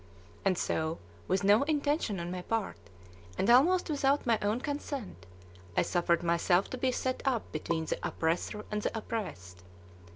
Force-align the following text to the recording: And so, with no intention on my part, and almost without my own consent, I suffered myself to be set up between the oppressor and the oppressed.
And 0.43 0.57
so, 0.57 0.97
with 1.27 1.43
no 1.43 1.61
intention 1.61 2.19
on 2.19 2.31
my 2.31 2.41
part, 2.41 2.79
and 3.37 3.47
almost 3.51 3.87
without 3.87 4.25
my 4.25 4.39
own 4.41 4.59
consent, 4.59 5.27
I 5.77 5.83
suffered 5.83 6.23
myself 6.23 6.71
to 6.71 6.77
be 6.79 6.91
set 6.91 7.21
up 7.23 7.51
between 7.51 7.85
the 7.85 7.99
oppressor 8.01 8.65
and 8.71 8.81
the 8.81 8.97
oppressed. 8.97 9.61